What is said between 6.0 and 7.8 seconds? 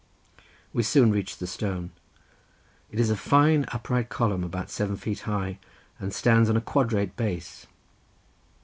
stands on a quadrate base.